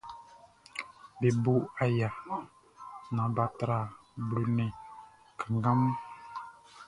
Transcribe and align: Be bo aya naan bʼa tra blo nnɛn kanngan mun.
Be 1.19 1.27
bo 1.43 1.53
aya 1.83 2.09
naan 3.13 3.31
bʼa 3.35 3.45
tra 3.59 3.77
blo 4.27 4.41
nnɛn 4.51 4.71
kanngan 5.39 5.77
mun. 5.81 5.95